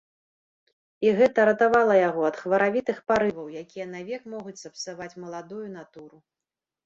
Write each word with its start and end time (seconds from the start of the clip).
І 1.07 1.11
гэта 1.17 1.39
ратавала 1.49 1.97
яго 2.09 2.21
ад 2.29 2.39
хваравітых 2.45 2.97
парываў, 3.11 3.47
якія 3.63 3.85
навек 3.95 4.21
могуць 4.33 4.57
сапсаваць 4.65 5.13
маладую 5.27 5.61
натуру. 5.77 6.17